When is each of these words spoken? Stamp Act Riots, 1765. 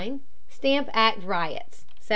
Stamp 0.49 0.89
Act 0.95 1.21
Riots, 1.21 1.85
1765. 2.07 2.09